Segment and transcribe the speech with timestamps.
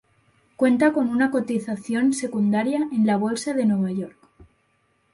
[0.55, 4.17] Cuenta con una cotización secundaria en la Bolsa de Nueva York.